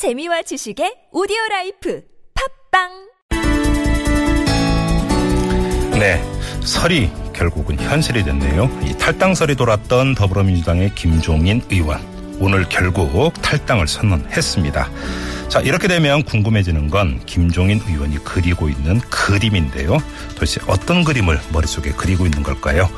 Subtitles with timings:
[0.00, 2.00] 재미와 지식의 오디오 라이프
[2.72, 2.88] 팟빵
[5.98, 6.24] 네,
[6.64, 8.70] 설이 결국은 현실이 됐네요.
[8.82, 12.00] 이 탈당설이 돌았던 더불어민주당의 김종인 의원.
[12.40, 14.90] 오늘 결국 탈당을 선언했습니다.
[15.50, 19.98] 자, 이렇게 되면 궁금해지는 건 김종인 의원이 그리고 있는 그림인데요.
[20.30, 22.88] 도대체 어떤 그림을 머릿속에 그리고 있는 걸까요?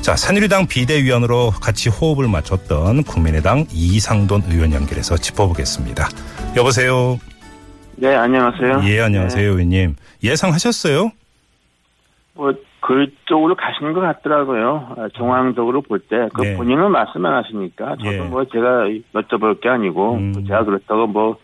[0.00, 6.08] 자, 새누리당 비대위원으로 같이 호흡을 맞췄던 국민의당 이상돈 의원 연결해서 짚어보겠습니다.
[6.56, 7.18] 여보세요.
[7.96, 8.80] 네, 안녕하세요.
[8.84, 9.94] 예, 안녕하세요, 의원님.
[10.24, 11.10] 예상하셨어요?
[12.34, 14.94] 뭐, 그쪽으로 가시는 것 같더라고요.
[14.96, 16.28] 아, 정황적으로 볼 때.
[16.34, 16.56] 그 네.
[16.56, 17.96] 본인은 말씀 안 하시니까.
[17.96, 18.20] 저도 예.
[18.20, 20.32] 뭐 제가 여쭤볼 게 아니고, 음.
[20.32, 21.36] 뭐 제가 그렇다고 뭐, 어,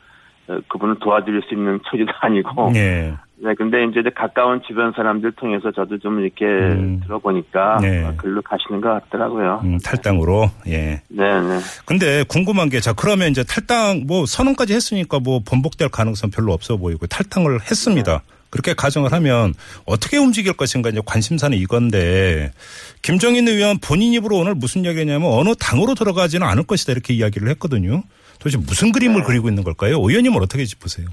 [0.69, 2.73] 그분을 도와드릴 수 있는 처지도 아니고.
[2.75, 3.15] 예.
[3.45, 7.01] 네, 근데 이제 가까운 주변 사람들 통해서 저도 좀 이렇게 음.
[7.03, 7.79] 들어보니까.
[7.81, 8.05] 네.
[8.05, 9.63] 어, 글로 가시는 것 같더라고요.
[9.65, 11.03] 음, 탈당으로, 예.
[11.09, 11.59] 네, 네.
[11.85, 16.77] 근데 궁금한 게, 자, 그러면 이제 탈당, 뭐, 선언까지 했으니까 뭐, 번복될 가능성 별로 없어
[16.77, 18.23] 보이고, 탈당을 했습니다.
[18.51, 19.55] 그렇게 가정을 하면
[19.87, 22.53] 어떻게 움직일 것인가 이제 관심사는 이건데,
[23.01, 27.49] 김정인 의원 본인 입으로 오늘 무슨 이야기 했냐면 어느 당으로 들어가지는 않을 것이다 이렇게 이야기를
[27.49, 28.05] 했거든요.
[28.43, 29.99] 도대체 무슨 그림을 그리고 있는 걸까요?
[30.01, 31.07] 의원님은 어떻게 짚으세요?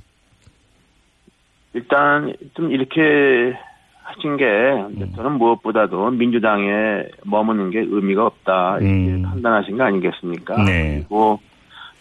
[1.74, 3.56] 일단 좀 이렇게
[4.02, 5.14] 하신 게 음.
[5.16, 9.22] 저는 무엇보다도 민주당에 머무는 게 의미가 없다 이렇게 음.
[9.22, 10.64] 판단하신 거 아니겠습니까?
[10.64, 10.96] 네.
[10.96, 11.40] 그리고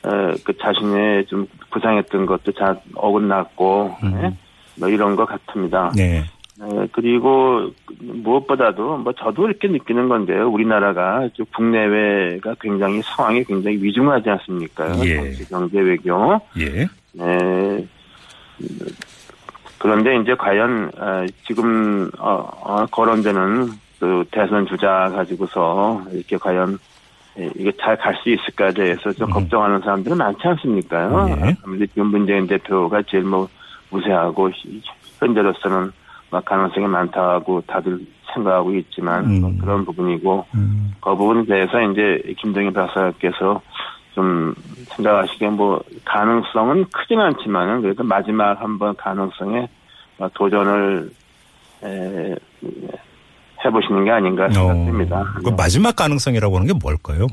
[0.04, 4.18] 어, 그 자신의 좀 부상했던 것도 잘 어긋났고 음.
[4.22, 4.34] 네?
[4.78, 5.92] 뭐 이런 것 같습니다.
[5.94, 6.24] 네.
[6.60, 7.70] 어, 그리고
[8.00, 10.48] 무엇보다도 뭐 저도 이렇게 느끼는 건데요.
[10.48, 14.90] 우리나라가 좀 국내외가 굉장히 상황이 굉장히 위중하지 않습니까?
[15.04, 15.16] 예.
[15.16, 16.40] 정치, 경제, 외교.
[16.58, 16.86] 예.
[17.12, 17.86] 네.
[19.78, 23.68] 그런데 이제 과연 어, 지금 어, 어, 거론되는
[24.00, 26.78] 그 대선 주자 가지고서 이렇게 과연
[27.38, 29.34] 예, 이게 잘 갈 수 있을까에 대해서 좀 음.
[29.34, 31.24] 걱정하는 사람들은 많지 않습니까요?
[31.26, 31.56] 네.
[31.64, 33.48] 아무래도 지금 문재인 대표가 제일 뭐
[33.92, 34.82] 우세하고 시-
[35.20, 35.92] 현재로서는 막
[36.30, 38.00] 가능성이 많다고 다들
[38.34, 39.40] 생각하고 있지만 음.
[39.40, 40.94] 뭐 그런 부분이고 음.
[41.00, 43.60] 그 부분에 대해서 이제 김동인 박사께서
[44.14, 44.54] 좀
[44.96, 49.68] 생각하시기에 뭐 가능성은 크진 않지만은 그래도 마지막 한번 가능성에
[50.34, 51.10] 도전을
[51.84, 52.34] 에,
[53.64, 55.24] 해보시는 게 아닌가 생각됩니다.
[55.44, 57.26] 그 마지막 가능성이라고 하는 게 뭘까요?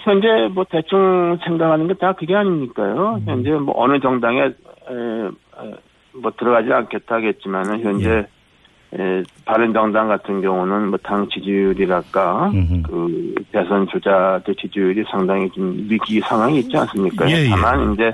[0.00, 3.14] 현재 뭐 대충 생각하는 게 다 그게 아닙니까요?
[3.14, 3.22] 음.
[3.24, 5.74] 현재 뭐 어느 정당에 에, 에,
[6.22, 9.02] 뭐 들어가지 않겠다 하겠지만은 현재 예.
[9.02, 12.82] 에, 바른정당 같은 경우는 뭐 당 지지율이랄까 음흠.
[12.82, 17.28] 그 대선 주자들 지지율이 상당히 좀 위기 상황이 있지 않습니까?
[17.30, 17.48] 예, 예.
[17.50, 18.12] 다만 이제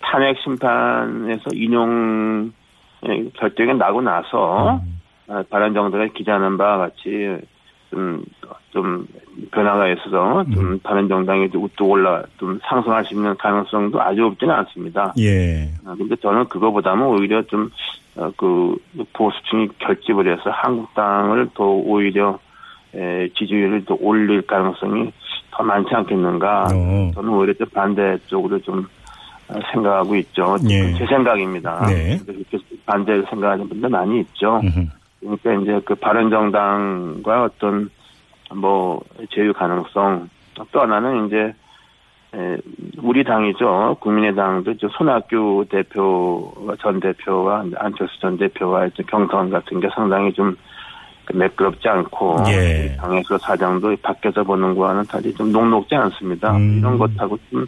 [0.00, 2.52] 탄핵 심판에서 인용
[3.04, 5.00] 에, 결정이 나고 나서 음.
[5.28, 7.38] 아, 바른정당이 기자하는 바와 같이
[7.92, 8.24] 좀,
[8.70, 9.06] 좀
[9.50, 10.80] 변화가 있어서 좀 음.
[10.82, 15.12] 바른정당이 좀 우뚝 올라 좀 상승할 수 있는 가능성도 아주 없지는 않습니다.
[15.18, 15.68] 예.
[15.86, 17.70] 아, 근데 저는 그거보다는 오히려 좀,
[18.16, 18.74] 어, 그,
[19.12, 22.38] 보수층이 결집을 해서 한국당을 더 오히려,
[22.94, 25.12] 에, 지지율을 더 올릴 가능성이
[25.50, 26.68] 더 많지 않겠는가.
[26.74, 27.10] 어.
[27.14, 28.86] 저는 오히려 좀 반대 쪽으로 좀
[29.48, 30.56] 어, 생각하고 있죠.
[30.70, 30.92] 예.
[30.94, 31.86] 제 생각입니다.
[31.86, 32.18] 네.
[32.86, 34.60] 반대를 생각하는 분들 많이 있죠.
[34.62, 35.01] 음흠.
[35.22, 37.90] 그러니까 이제 그 바른정당과 어떤
[38.54, 40.28] 뭐 제휴 가능성
[40.72, 41.54] 또 하나는 이제
[42.34, 42.56] 에,
[42.98, 49.88] 우리 당이죠 국민의당도 이제 손학규 대표와 전 대표와 안철수 전 대표와 이제 경선 같은 게
[49.94, 52.96] 상당히 좀그 매끄럽지 않고 예.
[52.98, 56.56] 당에서 사장도 밖에서 보는 거와는 달리 좀 녹록지 않습니다.
[56.56, 56.78] 음.
[56.78, 57.66] 이런 것하고 좀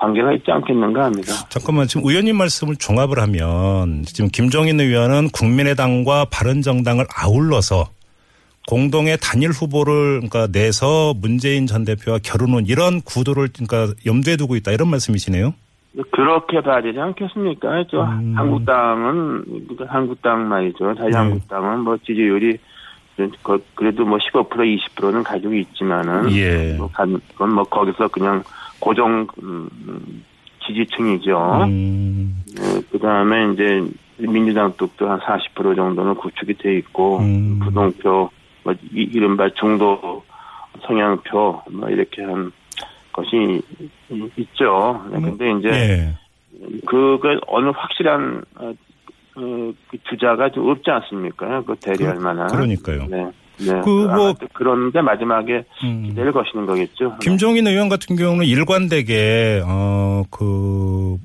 [0.00, 1.32] 관계가 있지 않겠는가 합니다.
[1.50, 7.90] 잠깐만 지금 의원님 말씀을 종합을 하면 지금 김종인 의원은 국민의당과 바른정당을 아울러서
[8.66, 14.72] 공동의 단일 후보를 그러니까 내서 문재인 전 대표와 결혼은 이런 구도를 그러니까 염두에 두고 있다
[14.72, 15.52] 이런 말씀이시네요.
[16.12, 17.84] 그렇게 봐야 되지 않겠습니까?
[17.90, 18.32] 저 음.
[18.36, 19.44] 한국당은
[19.76, 20.94] 그 한국당 말이죠.
[20.94, 22.56] 자유한국당은 뭐 지지율이
[23.42, 24.48] 그- 그래도 뭐 15%
[24.96, 26.74] 20%는 가지고 있지만은 예.
[26.78, 28.42] 뭐 간- 그건 뭐 거기서 그냥
[28.80, 29.68] 고정 음,
[30.66, 31.64] 지지층이죠.
[31.68, 32.42] 음,
[32.90, 33.82] 그 다음에 이제
[34.18, 37.58] 민주당 쪽도 한 40% 정도는 구축이 돼 있고 음.
[37.62, 38.30] 부동표
[38.64, 40.22] 뭐 이- 이른바 중도
[40.86, 42.52] 성향표 뭐 이렇게 한
[43.12, 43.62] 것이
[44.10, 45.02] 이- 있죠.
[45.10, 46.14] 네, 근데 이제 예.
[46.86, 48.72] 그거 어느 확실한 어,
[49.36, 51.62] 어, 그 주자가 좀 없지 않습니까?
[51.62, 52.48] 그 대리할 그- 만한.
[52.48, 53.06] 그러니까요.
[53.08, 53.30] 네.
[53.60, 53.80] 네.
[53.84, 56.04] 그 뭐- 또 그런데 마지막에 음.
[56.08, 57.16] 기대를 거시는 거겠죠.
[57.20, 61.18] 김종인 의원 같은 경우는 일관되게 어그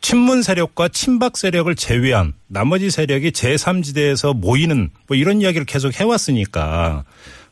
[0.00, 7.04] 친문 세력과 친박 세력을 제외한 나머지 세력이 제3지대에서 모이는 뭐 이런 이야기를 계속 해왔으니까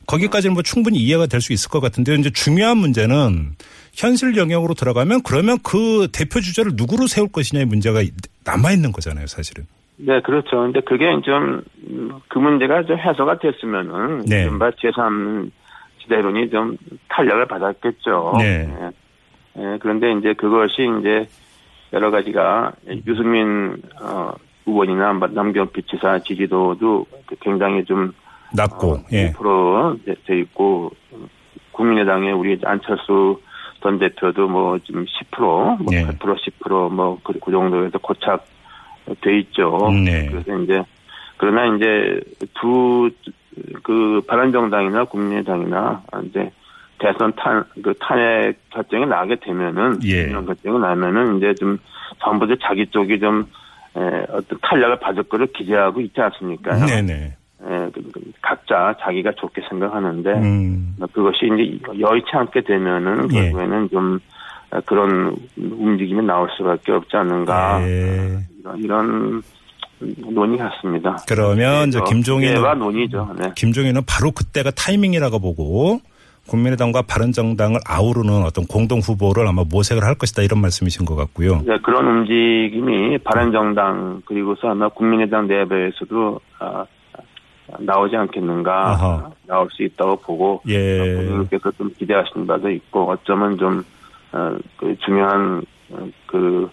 [0.06, 3.56] 거기까지는 뭐 충분히 이해가 될 수 있을 것 같은데 이제 중요한 문제는
[3.92, 8.02] 현실 영역으로 들어가면 그러면 그 대표 주자를 누구로 세울 것이냐의 문제가
[8.44, 9.66] 남아 있는 거잖아요, 사실은.
[9.98, 10.62] 네, 그렇죠.
[10.62, 11.62] 근데 그게 좀
[12.28, 14.42] 그 문제가 좀 해소가 됐으면은 네.
[14.42, 15.50] 이른바 제3
[16.02, 16.76] 지대론이 좀
[17.08, 18.34] 탄력을 받았겠죠.
[18.38, 18.68] 네.
[18.80, 18.90] 예.
[19.58, 21.26] 예, 그런데 이제 그것이 이제
[21.92, 22.72] 여러 가지가
[23.06, 24.32] 유승민 어,
[24.66, 27.06] 의원이나 남경필 지사 지지도도
[27.40, 28.12] 굉장히 좀
[28.54, 29.32] 낮고 어, 예.
[29.32, 30.90] 5%돼 돼 있고
[31.72, 33.40] 국민의당의 우리 안철수
[33.82, 36.04] 전 대표도 뭐 지금 10%, 뭐 예.
[36.04, 38.44] 8% 10%뭐 그, 그 정도에서 고착
[39.20, 39.90] 돼 있죠.
[40.04, 40.26] 네.
[40.26, 40.82] 그래서 이제
[41.38, 42.20] 그러나 이제
[42.54, 43.10] 두
[43.82, 46.50] 그 바른정당이나 국민의당이나 이제
[46.98, 50.24] 대선 탄 그 탄핵 결정이 나게 되면은 예.
[50.24, 51.78] 이런 결정이 나면은 이제 좀
[52.22, 53.46] 전부 다 자기 쪽이 좀
[53.96, 54.00] 에,
[54.30, 56.74] 어떤 탄력을 받을 거를 기대하고 있지 않습니까?
[56.86, 57.36] 네네.
[57.68, 57.90] 예,
[58.42, 60.96] 각자 자기가 좋게 생각하는데 음.
[61.12, 63.40] 그것이 이제 여의치 않게 되면은 예.
[63.50, 64.18] 결국에는 좀
[64.84, 68.38] 그런 움직임이 나올 수밖에 없지 않는가 예.
[68.60, 69.42] 이런- 이런
[70.34, 71.16] 논의 같습니다.
[71.26, 73.34] 그러면 이제 김종인 기대와 논의죠.
[73.38, 73.50] 네.
[73.56, 76.00] 김종인은 바로 그때가 타이밍이라고 보고
[76.48, 81.62] 국민의당과 바른정당을 아우르는 어떤 공동 후보를 아마 모색을 할 것이다 이런 말씀이신 것 같고요.
[81.66, 86.84] 네, 그런 움직임이 바른정당 그리고서 아마 국민의당 내부에서도 아,
[87.80, 89.30] 나오지 않겠는가 아하.
[89.46, 91.14] 나올 수 있다고 보고 예.
[91.16, 93.82] 본인께서 좀 기대하시는 바도 있고 어쩌면 좀 어,
[94.76, 96.70] 그 중요한 어, 그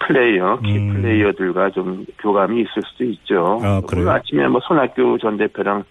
[0.00, 0.94] 플레이어 키 음.
[0.94, 3.60] 플레이어들과 좀 교감이 있을 수도 있죠.
[3.62, 4.10] 아, 그래요?
[4.10, 5.84] 아침에 뭐 손학규 전 대표랑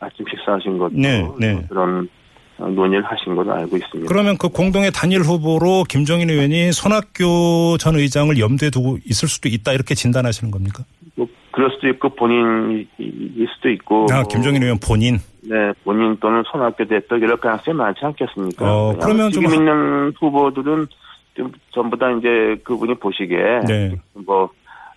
[0.00, 1.64] 아침 식사하신 것도 네, 네.
[1.68, 2.08] 그런
[2.58, 4.08] 어, 논의를 하신 걸로 알고 있습니다.
[4.08, 9.72] 그러면 그 공동의 단일 후보로 김종인 의원이 손학규 전 의장을 염두에 두고 있을 수도 있다
[9.72, 10.84] 이렇게 진단하시는 겁니까?
[11.14, 12.86] 뭐 그럴 수도 있고 본인일
[13.54, 15.18] 수도 있고 아, 뭐, 김종인 의원 본인.
[15.42, 18.64] 네 본인 또는 손학규 대표 이럴 가능성이 많지 않겠습니까?
[18.66, 20.86] 어, 그러면 좀 지금 있는 후보들은
[21.34, 23.94] 좀 전부 다 이제 그분이 보시기에 네.
[24.26, 24.50] 뭐,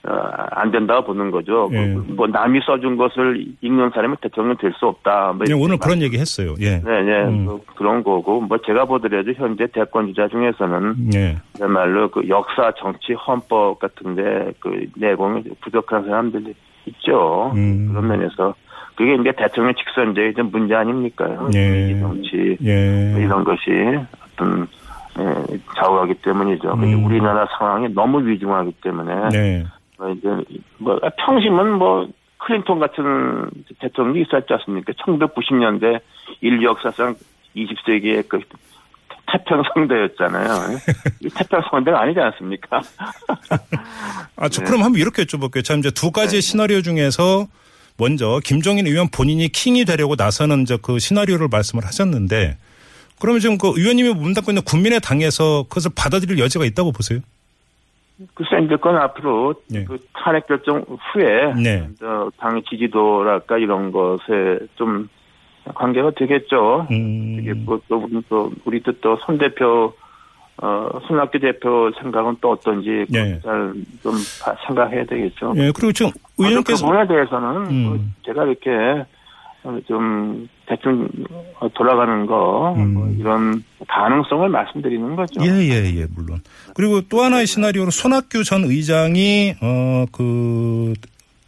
[0.04, 0.12] 어,
[0.52, 1.70] 안 된다고 보는 거죠.
[1.72, 1.86] 예.
[1.94, 5.34] 뭐, 뭐 남이 써준 것을 읽는 사람이 대통령 될 수 없다.
[5.34, 6.56] 뭐 이렇게 오늘 말- 그런 얘기 했어요.
[6.60, 6.80] 예.
[6.80, 7.24] 네, 네.
[7.26, 7.46] 음.
[7.46, 11.38] 뭐 그런 거고, 뭐 제가 보더라도 현재 대권 주자 중에서는 예.
[11.56, 16.56] 그야말로 그 역사, 정치, 헌법 같은데 그 내공이 부족한 사람들이
[16.88, 17.52] 있죠.
[17.56, 17.90] 음.
[17.92, 18.56] 그런 면에서
[19.02, 21.26] 그게 이제 대통령 직선제의 좀 문제 아닙니까?
[21.56, 21.90] 예.
[21.90, 23.16] 이 정치 예.
[23.18, 23.72] 이런 것이
[24.24, 24.68] 어떤
[25.18, 26.72] 예, 좌우하기 때문이죠.
[26.74, 27.04] 음.
[27.04, 29.66] 우리나라 상황이 너무 위중하기 때문에 네.
[29.98, 30.30] 뭐 이제
[30.78, 32.08] 뭐 평심은 뭐
[32.38, 33.50] 클린턴 같은
[33.80, 34.94] 대통령이 있었지 않습니까?
[34.94, 36.00] 1990년대
[36.42, 37.16] 인류 역사상
[37.56, 38.40] 20세기의 그
[39.32, 40.78] 태평성대였잖아요.
[41.26, 42.82] 이 태평성대가 아니지 않습니까?
[44.36, 44.68] 아, 저 네.
[44.68, 45.64] 그럼 한번 이렇게 여쭤볼게요.
[45.64, 47.48] 참 이제 두 가지 의 시나리오 중에서
[48.02, 52.58] 먼저 김종인 의원 본인이 킹이 되려고 나서는 이제 그 시나리오를 말씀을 하셨는데
[53.20, 57.20] 그러면 지금 그 의원님이 몸담고 있는 국민의 당에서 그것을 받아들일 여지가 있다고 보세요?
[58.34, 59.86] 글쎄 이제 그건 앞으로 네.
[59.86, 60.84] 그 탄핵 결정
[61.14, 61.88] 후에 네.
[62.00, 65.08] 저 당의 지지도랄까 이런 것에 좀
[65.76, 66.88] 관계가 되겠죠.
[66.90, 67.64] 이게 음.
[67.66, 69.94] 뭐, 또, 우리 또, 우리 또, 또, 손 대표,
[70.58, 73.40] 어, 손학규 대표 생각은 또 어떤지, 네.
[73.42, 74.14] 잘좀
[74.68, 75.54] 생각해야 되겠죠.
[75.58, 77.84] 예, 그리고 지금 그 의원님께서 부분에 대해서는, 음.
[77.84, 78.70] 뭐 제가 이렇게,
[79.64, 81.08] 어, 좀, 대충
[81.60, 82.94] 어, 돌아가는 거, 음.
[82.94, 85.42] 뭐 이런 가능성을 말씀드리는 거죠.
[85.44, 86.40] 예, 예, 예, 물론.
[86.76, 90.94] 그리고 또 하나의 시나리오로 손학규 전 의장이, 어, 그,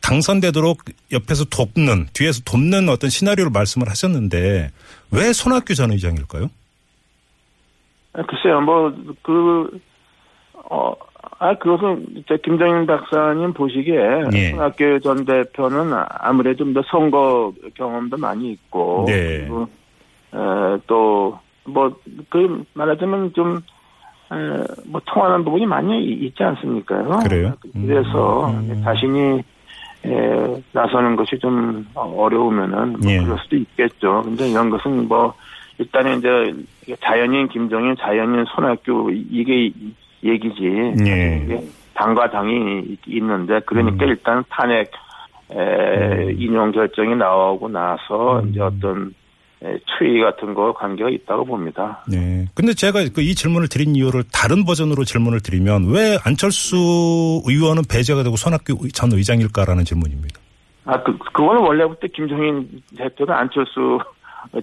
[0.01, 0.79] 당선되도록
[1.11, 4.71] 옆에서 돕는, 뒤에서 돕는 어떤 시나리오를 말씀을 하셨는데,
[5.11, 6.49] 왜 손학규 전 의장일까요?
[8.13, 8.93] 아, 글쎄요, 뭐,
[9.23, 9.79] 그,
[10.69, 10.93] 어,
[11.39, 14.51] 아, 그것은, 이제 김정인 박사님 보시기에, 예.
[14.51, 19.39] 손학규 전 대표는 아무래도 좀 더 선거 경험도 많이 있고, 네.
[19.39, 19.67] 그리고,
[20.33, 21.91] 에, 또, 뭐,
[22.29, 23.57] 그, 말하자면 좀,
[24.31, 24.35] 에,
[24.85, 27.19] 뭐, 통하는 부분이 많이 이- 있지 않습니까?
[27.19, 27.53] 그래요?
[27.73, 28.81] 그래서 음.
[28.83, 29.41] 자신이,
[30.05, 33.17] 에, 나서는 것이 좀 어려우면은, 뭐, 예.
[33.23, 34.21] 그럴 수도 있겠죠.
[34.23, 35.33] 근데 이런 것은 뭐,
[35.77, 39.71] 일단은 이제 자연인 김종인, 자연인 손학규 이게
[40.23, 40.95] 얘기지.
[41.05, 41.41] 예.
[41.43, 41.63] 이게
[41.93, 44.09] 당과 당이 있는데 그러니까 음.
[44.09, 44.91] 일단 탄핵
[45.51, 48.49] 에, 인용 결정이 나오고 나서 음.
[48.49, 49.13] 이제 어떤
[49.63, 52.03] 에, 추이 같은 거 관계가 있다고 봅니다.
[52.07, 52.45] 네.
[52.55, 58.23] 근데 제가 그 이 질문을 드린 이유를 다른 버전으로 질문을 드리면 왜 안철수 의원은 배제가
[58.23, 60.39] 되고 손학규 전 의장일까라는 질문입니다.
[60.85, 63.99] 아, 그, 그거는 원래부터 김종인 대표가 안철수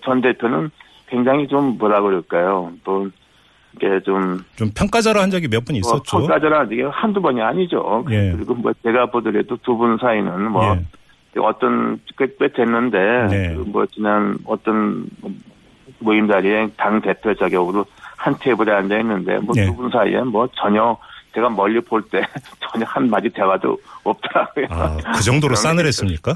[0.04, 0.70] 전 대표는
[1.10, 2.72] 굉장히 좀 뭐라 그럴까요.
[2.84, 3.08] 또,
[3.76, 6.18] 이게 좀, 좀 평가자로 한 적이 몇분 있었죠.
[6.18, 8.04] 평가자라 이게 한두 번이 아니죠.
[8.10, 8.32] 예.
[8.32, 11.40] 그리고 뭐 제가 보더라도 두 분 사이는 뭐, 예.
[11.40, 12.98] 어떤 꽤, 꽤 됐는데
[13.30, 13.54] 네.
[13.54, 15.08] 그뭐 지난 어떤
[16.00, 17.84] 모임 자리에 당 대표 자격으로
[18.16, 19.66] 한 테이블에 앉아 있는데 뭐 네.
[19.66, 20.96] 두분 사이에 뭐 전혀
[21.32, 22.22] 제가 멀리 볼 때
[22.72, 24.66] 전혀 한 마디 대화도 없더라고요.
[24.70, 26.34] 아, 그 정도로 싸늘했습니까?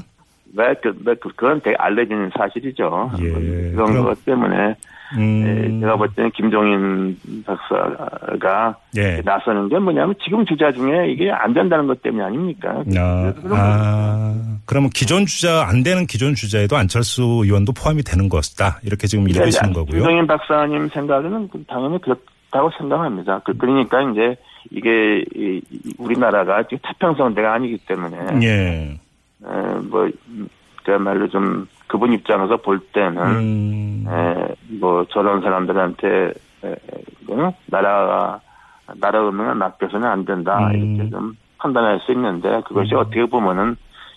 [0.55, 3.11] 네, 그, 네, 그, 그건 되게 알려진 사실이죠.
[3.19, 3.29] 예,
[3.71, 4.75] 그런 그럼- 것 때문에
[5.17, 5.43] 음.
[5.45, 9.21] 예, 제가 볼 때는 김종인 박사가 예.
[9.23, 12.83] 나서는 게 뭐냐면 지금 주자 중에 이게 안 된다는 것 때문이 아닙니까?
[12.97, 19.05] 아, 아, 그러면 기존 주자 안 되는 기존 주자에도 안철수 의원도 포함이 되는 것이다 이렇게
[19.07, 19.41] 지금 거죠.
[19.41, 19.91] 읽으시는 거고요.
[19.99, 23.41] 김종인 박사님 생각에는 당연히 그렇다고 생각합니다.
[23.45, 24.35] 그, 그러니까 이제
[24.71, 25.23] 이게
[25.99, 28.97] 우리나라가 지금 태평성대가 아니기 때문에 예.
[29.47, 30.47] 에, 뭐 음,
[30.83, 34.05] 그야말로 좀 그분 입장에서 볼 때는 음.
[34.07, 36.33] 에, 뭐 저런 사람들한테
[36.63, 36.75] 에,
[37.29, 37.53] 어?
[37.67, 38.39] 나라가
[38.99, 40.95] 나라 운명을 맡겨서는 안 된다 음.
[40.95, 42.99] 이렇게 좀 판단할 수 있는데 그것이 음.
[42.99, 43.75] 어떻게 보면은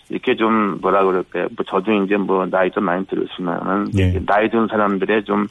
[0.09, 1.47] 이렇게 좀 뭐라 그럴까요?
[1.55, 4.19] 뭐 저도 이제 뭐 나이 좀 많이 들었으면은 예.
[4.25, 5.47] 나이 든 사람들의 좀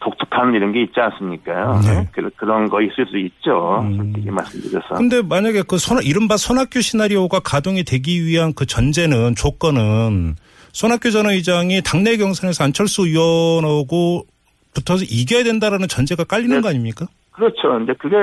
[0.00, 1.80] 독특한 이런 게 있지 않습니까?
[1.80, 2.08] 네.
[2.12, 3.80] 그, 그런 거 있을 수 있죠.
[3.82, 3.96] 음.
[3.96, 4.94] 솔직히 말씀드려서.
[4.94, 10.36] 근데 만약에 그 손, 이른바 손학규 시나리오가 가동이 되기 위한 그 전제는 조건은
[10.72, 14.26] 손학규 전 의장이 당내 경선에서 안철수 의원하고
[14.74, 16.60] 붙어서 이겨야 된다라는 전제가 깔리는 네.
[16.60, 17.06] 거 아닙니까?
[17.32, 17.68] 그렇죠.
[17.68, 18.16] 근데 그게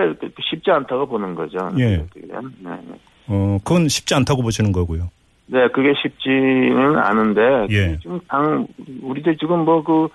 [0.49, 1.57] 쉽지 않다고 보는 거죠.
[1.77, 1.97] 예.
[1.97, 2.05] 네,
[2.59, 2.71] 네.
[3.27, 5.09] 어, 그건 쉽지 않다고 보시는 거고요.
[5.45, 7.97] 네, 그게 쉽지는 않은데 예.
[8.01, 8.65] 지금 당
[9.01, 10.07] 우리들 지금 뭐그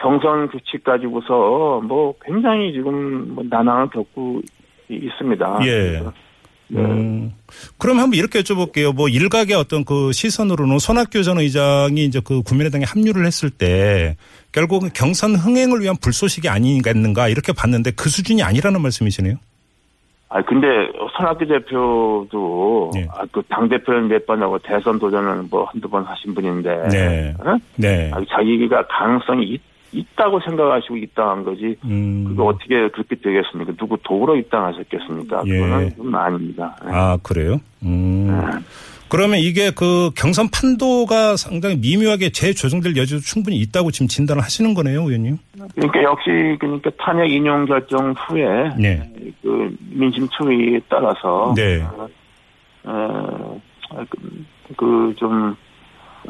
[0.00, 4.40] 경선 규칙 가지고서 뭐 굉장히 지금 뭐 난항을 겪고
[4.90, 5.60] 이- 있습니다.
[5.64, 6.02] 예.
[6.72, 6.80] 네.
[6.80, 7.32] 음,
[7.78, 8.94] 그럼 한번 이렇게 여쭤볼게요.
[8.94, 14.16] 뭐 일각의 어떤 그 시선으로는 손학규 전 의장이 이제 그 국민의당에 합류를 했을 때
[14.52, 19.34] 결국은 경선 흥행을 위한 불쏘시개 아니겠는가 이렇게 봤는데 그 수준이 아니라는 말씀이시네요.
[20.32, 20.66] 아 근데
[21.16, 23.06] 손학규 대표도 예.
[23.10, 27.34] 아, 그당 대표는 몇 번 하고 대선 도전은 뭐 한두 번 하신 분인데 네.
[27.44, 27.56] 어?
[27.76, 28.10] 네.
[28.14, 29.60] 아, 자기가 가능성이 있,
[29.92, 32.24] 있다고 생각하시고 입당한 거지 음.
[32.28, 33.72] 그게 어떻게 그렇게 되겠습니까?
[33.76, 35.42] 누구 도구로 입당하셨겠습니까?
[35.46, 35.58] 예.
[35.58, 36.76] 그거는 좀 아닙니다.
[36.84, 36.90] 네.
[36.94, 37.60] 아, 그래요?
[37.82, 38.28] 음.
[38.28, 38.58] 네.
[39.08, 45.00] 그러면 이게 그 경선 판도가 상당히 미묘하게 재조정될 여지도 충분히 있다고 지금 진단을 하시는 거네요,
[45.02, 45.36] 의원님?
[45.74, 48.44] 그러니까 역시 그러니까 탄핵 인용 결정 후에
[48.78, 49.02] 네.
[49.42, 51.82] 그 민심 추이에 따라서 네.
[52.84, 53.60] 어,
[54.76, 55.56] 그좀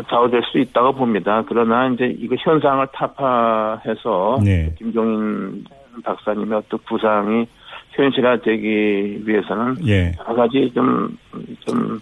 [0.09, 1.43] 좌우될 수 있다고 봅니다.
[1.47, 4.75] 그러나 이제 이거 현상을 타파해서 네.
[4.79, 5.65] 김종인
[6.05, 7.47] 박사님의 어떤 구상이
[7.91, 10.13] 현실화되기 위해서는 예.
[10.19, 11.19] 여러 가지 좀,
[11.67, 12.01] 좀,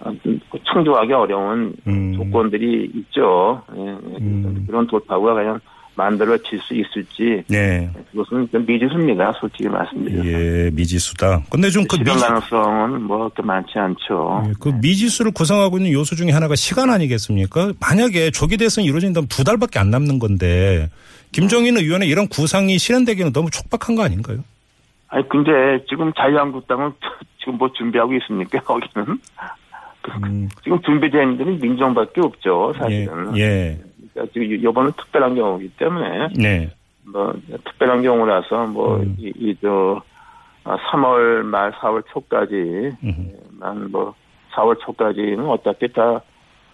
[0.00, 0.38] 아, 좀
[0.72, 2.14] 충족하기 어려운 음.
[2.14, 3.62] 조건들이 있죠.
[3.74, 4.16] 예, 예.
[4.20, 4.64] 음.
[4.66, 5.60] 그런 돌파구가 과연
[5.98, 7.90] 만들어질 수 있을지 네.
[8.12, 9.32] 그것은 좀 미지수입니다.
[9.40, 10.28] 솔직히 말씀드려서.
[10.28, 11.42] 예, 미지수다.
[11.50, 14.44] 근데 좀그 실현 미지, 가능성은 뭐 그렇게 많지 않죠.
[14.46, 17.72] 예, 그 미지수를 구성하고 있는 요소 중에 하나가 시간 아니겠습니까?
[17.80, 20.88] 만약에 조기 대선이 이루어진다면 두 달밖에 안 남는 건데
[21.32, 24.38] 김종인 의원의 이런 구상이 실현되기는 너무 촉박한 거 아닌가요?
[25.08, 25.50] 아니 근데
[25.88, 26.92] 지금 자유한국당은
[27.40, 28.60] 지금 뭐 준비하고 있습니까?
[28.60, 29.18] 거기는
[30.22, 32.72] 음, 지금 준비된 데는 민정밖에 없죠.
[32.74, 33.36] 예, 사실은.
[33.36, 33.87] 예, 그
[34.18, 36.70] 러니까 지금 이번은 특별한 경우이기 때문에 네,
[37.04, 37.32] 뭐
[37.64, 38.72] 특별한 경우라서 음.
[38.72, 40.02] 뭐이저
[40.64, 44.14] 3월 말 4월 초까지만 음, 뭐
[44.54, 46.20] 4월 초까지는 어차피 다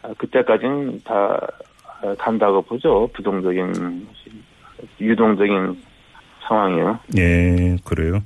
[0.02, 1.38] 아, 그때까지는 다
[2.02, 3.08] 아, 간다고 보죠.
[3.14, 4.06] 부동적인
[5.00, 5.82] 유동적인
[6.46, 6.98] 상황이요.
[7.16, 8.20] 예, 그래요.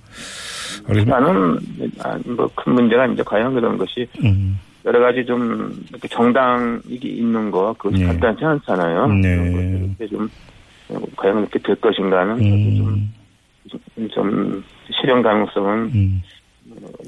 [1.06, 1.58] 나는
[2.36, 4.58] 뭐 큰 문제가 이제 과연 그런 것이 음,
[4.88, 8.06] 여러 가지 좀 이렇게 정당이 있는 거 그것이 네.
[8.06, 9.06] 간단치 않잖아요.
[9.08, 9.88] 네.
[9.98, 10.28] 이렇게 좀
[11.14, 13.10] 과연 그렇게 될 것인가는 음,
[13.68, 14.64] 좀, 좀
[14.98, 16.22] 실현 가능성은 음.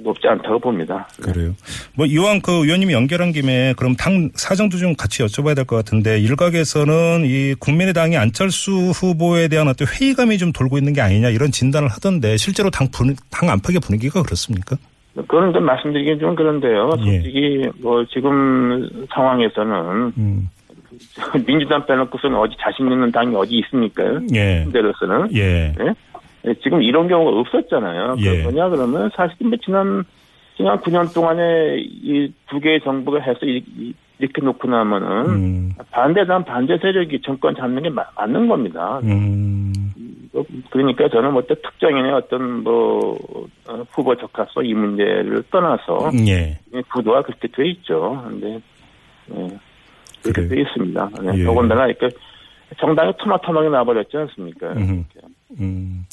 [0.03, 1.09] 높지 않다고 봅니다.
[1.23, 1.55] 그래요.
[1.95, 6.19] 뭐 이왕 그 의원님이 연결한 김에 그럼 당 사정도 좀 같이 여쭤봐야 될 것 같은데
[6.21, 11.89] 일각에서는 이 국민의당이 안철수 후보에 대한 어떤 회의감이 좀 돌고 있는 게 아니냐 이런 진단을
[11.89, 14.77] 하던데 실제로 당 분, 당 안팎의 분위기가 그렇습니까?
[15.15, 16.91] 그건 좀 말씀드리긴 좀 그런데요.
[17.01, 17.03] 예.
[17.13, 20.49] 솔직히 뭐 지금 상황에서는 음,
[21.47, 24.03] 민주당 빼놓고서는 어디 자신 있는 당이 어디 있습니까?
[24.35, 25.73] 예, 현재로서는 예,
[26.47, 28.17] 예, 지금 이런 경우가 없었잖아요.
[28.19, 28.37] 예.
[28.39, 30.05] 그 뭐냐 그러면 사실 뭐 지난
[30.57, 36.45] 지난 9년 동안에 이 두 개의 정부가 해서 이, 이- 이렇게 놓고 나면은 음, 반대당
[36.45, 39.01] 반대 세력이 정권 잡는 게 마- 맞는 겁니다.
[39.05, 39.70] 음, 뭐,
[40.71, 43.17] 그러니까 저는 뭐 특정인의 어떤 뭐
[43.69, 46.59] 어, 후보 적합성 이 문제를 떠나서 예,
[46.93, 48.23] 구도가 그렇게 돼 있죠.
[48.29, 48.61] 근데
[49.35, 49.49] 예,
[50.23, 50.49] 그렇게 그래요.
[50.49, 51.11] 돼 있습니다.
[51.23, 51.45] 네, 예.
[51.45, 52.09] 더군다나 이렇게
[52.79, 54.73] 정당이 토마토하게 나버렸지 않습니까?
[54.73, 55.05] 음.
[55.59, 56.07] 음.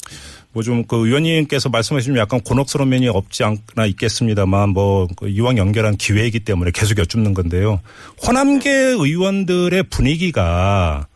[0.52, 6.70] 뭐좀 그 의원님께서 말씀하신 약간 곤혹스러운 면이 없지 않나 있겠습니다만 뭐그 이왕 연결한 기회이기 때문에
[6.74, 7.80] 계속 여쭙는 건데요.
[8.26, 11.06] 호남계 의원들의 분위기가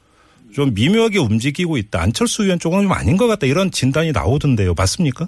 [0.52, 2.02] 좀 미묘하게 움직이고 있다.
[2.02, 3.46] 안철수 의원 쪽은 좀 아닌 것 같다.
[3.46, 4.74] 이런 진단이 나오던데요.
[4.76, 5.26] 맞습니까?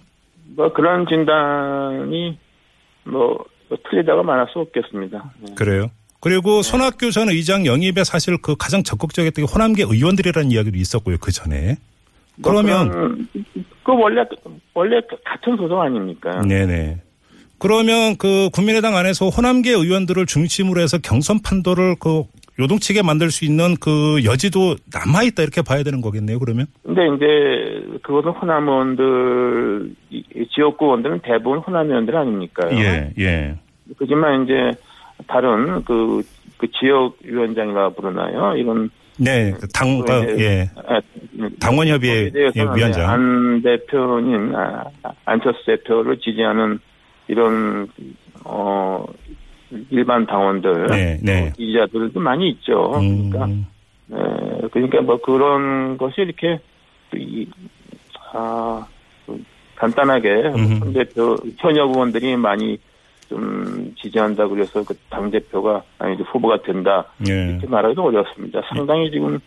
[0.57, 2.39] 뭐 그런 진단이
[3.05, 3.45] 뭐
[3.91, 5.33] 틀리다가 말할 수 없겠습니다.
[5.41, 5.55] 네.
[5.55, 5.91] 그래요.
[6.21, 11.17] 그리고 손학규 전 의장 영입에 사실 그 가장 적극적이었던 게 호남계 의원들이라는 이야기도 있었고요.
[11.21, 11.77] 그 전에.
[12.37, 13.29] 뭐 그러면
[13.85, 14.23] 그 원래
[14.73, 16.41] 원래 같은 소속 아닙니까?
[16.41, 17.01] 네네.
[17.59, 22.25] 그러면 그 국민의당 안에서 호남계 의원들을 중심으로 해서 경선 판도를 그
[22.59, 26.67] 요동치게 만들 수 있는 그 여지도 남아 있다 이렇게 봐야 되는 거겠네요, 그러면?
[26.85, 32.69] 근데 이제 그것은 호남 의원들 이- 이 지역구 의원들은 대부분 호남 의원들 아닙니까?
[33.19, 33.57] 예.
[33.99, 34.71] 그지만 이제
[35.27, 36.23] 다른 그,
[36.57, 38.57] 그 지역 위원장이라 부르나요?
[38.57, 40.69] 이런 네, 그 당, 또 어, 예.
[40.89, 41.01] 아,
[41.61, 43.09] 당원협의회 예, 위원장.
[43.11, 44.85] 안 대표님, 아,
[45.25, 46.79] 안철수 대표를 지지하는
[47.29, 47.87] 이런
[48.45, 49.05] 어
[49.91, 51.53] 일반 당원들, 네, 네.
[51.57, 52.91] 지지자들도 많이 있죠.
[52.93, 53.67] 그러니까 음,
[54.13, 56.59] 에, 그러니까 뭐 그런 것이 이렇게
[57.15, 57.47] 이,
[58.33, 58.87] 아,
[59.27, 59.45] 좀
[59.77, 60.51] 간단하게.
[60.51, 62.79] 현 대표 현역 의원들이 많이
[63.29, 67.51] 좀 지지한다 그래서 그 당 대표가 아니 후보가 된다 예.
[67.53, 68.61] 이렇게 말하기도 어렵습니다.
[68.69, 69.39] 상당히 지금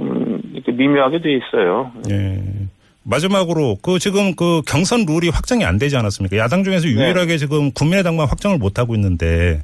[0.00, 1.90] 음, 이렇게 미묘하게 돼 있어요.
[2.10, 2.40] 예.
[3.02, 6.36] 마지막으로 그 지금 그 경선 룰이 확정이 안 되지 않았습니까?
[6.36, 6.92] 야당 중에서 네.
[6.92, 9.62] 유일하게 지금 국민의당만 확정을 못 하고 있는데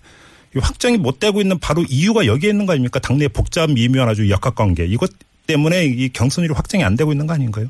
[0.55, 2.99] 이 확정이 못 되고 있는 바로 이유가 여기에 있는 거 아닙니까?
[2.99, 5.11] 당내 복잡 미묘한 아주 역학관계 이것
[5.47, 7.67] 때문에 이 경선율이 확정이 안 되고 있는 거 아닌가요?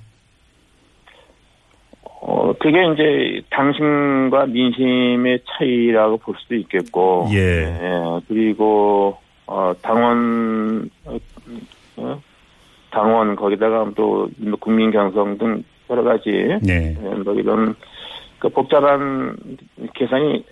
[2.03, 7.39] 어, 그게 이제 당심과 민심의 차이라고 볼 수도 있겠고, 예.
[7.39, 10.91] 예, 그리고 어, 당원
[12.97, 14.27] 당원 거기다가 또
[14.59, 16.31] 국민 경성 등 여러 가지
[16.63, 16.97] 네.
[16.99, 17.75] 예, 뭐 이런
[18.39, 19.37] 그 복잡한
[19.95, 20.43] 계산이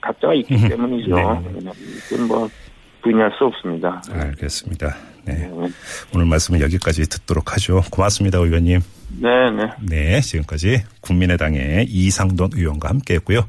[0.00, 1.14] 각자가 있기 음, 때문이죠.
[1.14, 2.16] 네.
[2.26, 2.48] 뭐
[3.02, 4.02] 부인할 수 없습니다.
[4.10, 4.96] 알겠습니다.
[5.26, 5.34] 네.
[5.34, 5.50] 네,
[6.14, 7.82] 오늘 말씀은 여기까지 듣도록 하죠.
[7.90, 8.80] 고맙습니다, 의원님.
[9.20, 9.50] 네.
[9.50, 9.70] 네.
[9.82, 13.38] 네, 지금까지 국민의당의 이상돈 의원과 함께했고요.